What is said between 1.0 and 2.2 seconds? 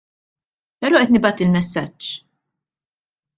qed nibgħat il-messaġġ.